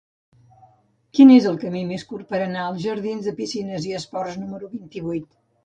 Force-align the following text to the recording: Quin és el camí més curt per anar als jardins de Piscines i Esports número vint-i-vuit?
Quin 1.17 1.33
és 1.35 1.45
el 1.49 1.59
camí 1.65 1.83
més 1.91 2.07
curt 2.13 2.33
per 2.33 2.39
anar 2.47 2.63
als 2.71 2.81
jardins 2.87 3.29
de 3.29 3.37
Piscines 3.43 3.89
i 3.93 3.97
Esports 4.01 4.43
número 4.43 4.75
vint-i-vuit? 4.77 5.33